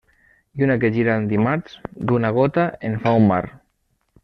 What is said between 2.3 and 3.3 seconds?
gota en fa